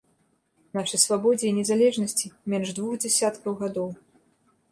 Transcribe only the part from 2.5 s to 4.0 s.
менш двух дзесяткаў гадоў.